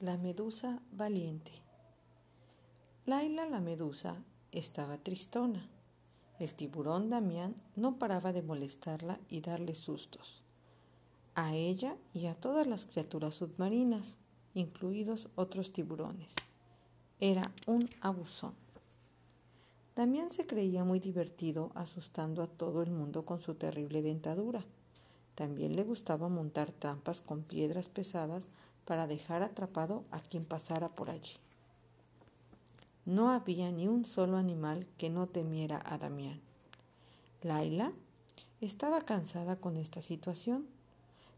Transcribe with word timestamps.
La 0.00 0.16
medusa 0.16 0.80
valiente. 0.92 1.52
Laila 3.04 3.44
la 3.44 3.60
medusa 3.60 4.16
estaba 4.50 4.96
tristona. 4.96 5.68
El 6.38 6.54
tiburón 6.54 7.10
Damián 7.10 7.54
no 7.76 7.98
paraba 7.98 8.32
de 8.32 8.40
molestarla 8.40 9.20
y 9.28 9.42
darle 9.42 9.74
sustos. 9.74 10.42
A 11.34 11.54
ella 11.54 11.98
y 12.14 12.28
a 12.28 12.34
todas 12.34 12.66
las 12.66 12.86
criaturas 12.86 13.34
submarinas, 13.34 14.16
incluidos 14.54 15.28
otros 15.34 15.70
tiburones. 15.70 16.34
Era 17.18 17.52
un 17.66 17.90
abusón. 18.00 18.54
Damián 19.96 20.30
se 20.30 20.46
creía 20.46 20.82
muy 20.82 20.98
divertido 20.98 21.72
asustando 21.74 22.42
a 22.42 22.46
todo 22.46 22.80
el 22.80 22.90
mundo 22.90 23.26
con 23.26 23.38
su 23.38 23.54
terrible 23.54 24.00
dentadura. 24.00 24.64
También 25.34 25.76
le 25.76 25.84
gustaba 25.84 26.30
montar 26.30 26.72
trampas 26.72 27.20
con 27.20 27.42
piedras 27.42 27.90
pesadas 27.90 28.48
para 28.90 29.06
dejar 29.06 29.44
atrapado 29.44 30.02
a 30.10 30.18
quien 30.18 30.44
pasara 30.44 30.88
por 30.88 31.10
allí. 31.10 31.36
No 33.04 33.30
había 33.30 33.70
ni 33.70 33.86
un 33.86 34.04
solo 34.04 34.36
animal 34.36 34.84
que 34.98 35.10
no 35.10 35.28
temiera 35.28 35.80
a 35.84 35.96
Damián. 35.96 36.40
Laila 37.40 37.92
estaba 38.60 39.02
cansada 39.02 39.54
con 39.54 39.76
esta 39.76 40.02
situación. 40.02 40.66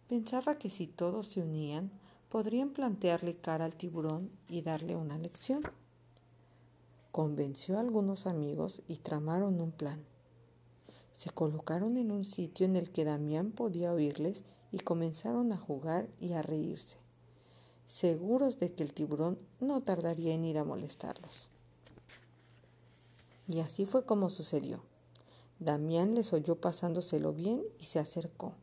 Pensaba 0.09 0.55
que 0.55 0.71
si 0.71 0.87
todos 0.87 1.27
se 1.27 1.43
unían, 1.43 1.91
podrían 2.31 2.71
plantearle 2.71 3.37
cara 3.37 3.67
al 3.67 3.77
tiburón 3.77 4.31
y 4.49 4.63
darle 4.63 4.97
una 4.97 5.19
lección. 5.19 5.61
Convenció 7.11 7.77
a 7.77 7.81
algunos 7.81 8.27
amigos 8.27 8.81
y 8.89 8.97
tramaron 8.97 9.61
un 9.61 9.73
plan. 9.73 10.03
Se 11.13 11.29
colocaron 11.29 11.99
en 11.99 12.13
un 12.13 12.25
sitio 12.25 12.65
en 12.65 12.77
el 12.77 12.91
que 12.91 13.05
Damián 13.05 13.51
podía 13.51 13.93
oírles 13.93 14.43
y 14.71 14.79
comenzaron 14.79 15.53
a 15.53 15.59
jugar 15.59 16.09
y 16.19 16.33
a 16.33 16.41
reírse 16.41 16.97
seguros 17.87 18.59
de 18.59 18.73
que 18.73 18.83
el 18.83 18.93
tiburón 18.93 19.39
no 19.61 19.81
tardaría 19.81 20.35
en 20.35 20.45
ir 20.45 20.59
a 20.59 20.65
molestarlos. 20.65 21.49
Y 23.49 23.61
así 23.61 23.87
fue 23.87 24.05
como 24.05 24.31
sucedió. 24.31 24.83
Damián 25.59 26.15
les 26.15 26.33
oyó 26.33 26.57
pasándoselo 26.57 27.33
bien 27.33 27.63
y 27.79 27.85
se 27.85 27.99
acercó. 27.99 28.55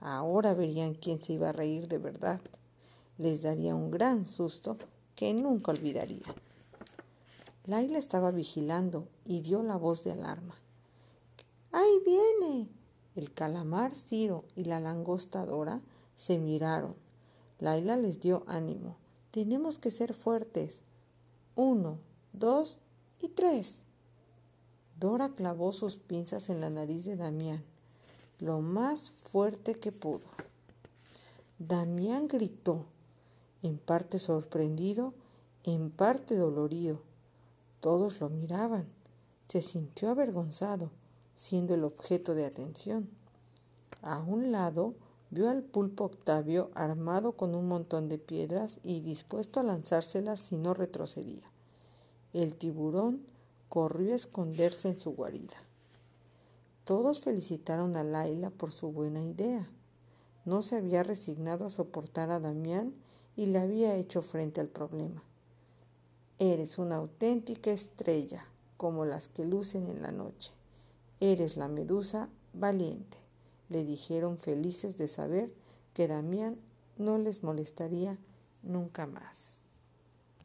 Ahora 0.00 0.54
verían 0.54 0.94
quién 0.94 1.20
se 1.20 1.34
iba 1.34 1.50
a 1.50 1.52
reír 1.52 1.88
de 1.88 1.98
verdad. 1.98 2.40
Les 3.18 3.42
daría 3.42 3.74
un 3.74 3.90
gran 3.90 4.24
susto 4.24 4.76
que 5.14 5.32
nunca 5.34 5.72
olvidaría. 5.72 6.34
Laila 7.66 7.98
estaba 7.98 8.30
vigilando 8.30 9.06
y 9.24 9.42
dio 9.42 9.62
la 9.62 9.76
voz 9.76 10.02
de 10.02 10.12
alarma. 10.12 10.54
¡Ahí 11.72 12.00
viene! 12.04 12.68
El 13.14 13.32
calamar 13.32 13.94
Ciro 13.94 14.44
y 14.56 14.64
la 14.64 14.80
langosta 14.80 15.44
Dora 15.44 15.80
se 16.16 16.38
miraron 16.38 16.94
Laila 17.60 17.96
les 17.96 18.20
dio 18.20 18.42
ánimo. 18.46 18.96
Tenemos 19.30 19.78
que 19.78 19.90
ser 19.90 20.14
fuertes. 20.14 20.80
Uno, 21.54 21.98
dos 22.32 22.78
y 23.20 23.28
tres. 23.28 23.84
Dora 24.98 25.30
clavó 25.30 25.72
sus 25.72 25.96
pinzas 25.96 26.50
en 26.50 26.60
la 26.60 26.68
nariz 26.68 27.04
de 27.04 27.16
Damián, 27.16 27.64
lo 28.38 28.60
más 28.60 29.10
fuerte 29.10 29.74
que 29.74 29.92
pudo. 29.92 30.26
Damián 31.58 32.28
gritó, 32.28 32.86
en 33.62 33.78
parte 33.78 34.18
sorprendido, 34.18 35.14
en 35.64 35.90
parte 35.90 36.36
dolorido. 36.36 37.02
Todos 37.80 38.20
lo 38.20 38.28
miraban. 38.28 38.86
Se 39.48 39.62
sintió 39.62 40.10
avergonzado, 40.10 40.90
siendo 41.34 41.74
el 41.74 41.84
objeto 41.84 42.34
de 42.34 42.44
atención. 42.44 43.08
A 44.02 44.20
un 44.20 44.52
lado, 44.52 44.94
Vio 45.32 45.48
al 45.48 45.62
pulpo 45.62 46.06
Octavio 46.06 46.72
armado 46.74 47.36
con 47.36 47.54
un 47.54 47.68
montón 47.68 48.08
de 48.08 48.18
piedras 48.18 48.80
y 48.82 48.98
dispuesto 48.98 49.60
a 49.60 49.62
lanzárselas 49.62 50.40
si 50.40 50.58
no 50.58 50.74
retrocedía. 50.74 51.46
El 52.32 52.56
tiburón 52.56 53.24
corrió 53.68 54.12
a 54.12 54.16
esconderse 54.16 54.88
en 54.88 54.98
su 54.98 55.12
guarida. 55.12 55.54
Todos 56.82 57.20
felicitaron 57.20 57.96
a 57.96 58.02
Laila 58.02 58.50
por 58.50 58.72
su 58.72 58.90
buena 58.90 59.22
idea. 59.22 59.70
No 60.44 60.62
se 60.62 60.74
había 60.74 61.04
resignado 61.04 61.64
a 61.64 61.70
soportar 61.70 62.32
a 62.32 62.40
Damián 62.40 62.92
y 63.36 63.46
le 63.46 63.60
había 63.60 63.94
hecho 63.94 64.22
frente 64.22 64.60
al 64.60 64.68
problema. 64.68 65.22
Eres 66.40 66.76
una 66.76 66.96
auténtica 66.96 67.70
estrella, 67.70 68.46
como 68.76 69.04
las 69.04 69.28
que 69.28 69.44
lucen 69.44 69.86
en 69.86 70.02
la 70.02 70.10
noche. 70.10 70.50
Eres 71.20 71.56
la 71.56 71.68
medusa 71.68 72.28
valiente 72.52 73.19
le 73.70 73.84
dijeron 73.84 74.36
felices 74.36 74.98
de 74.98 75.08
saber 75.08 75.50
que 75.94 76.08
Damián 76.08 76.60
no 76.98 77.16
les 77.16 77.42
molestaría 77.42 78.18
nunca 78.62 79.06
más. 79.06 79.59